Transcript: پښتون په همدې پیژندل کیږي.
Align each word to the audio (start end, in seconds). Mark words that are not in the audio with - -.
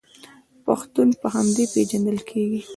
پښتون 0.65 1.09
په 1.21 1.27
همدې 1.35 1.63
پیژندل 1.73 2.17
کیږي. 2.29 2.61